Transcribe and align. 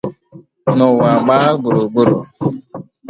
n'ụwa 0.75 1.09
gbaa 1.23 1.49
gburugburu 1.63 2.15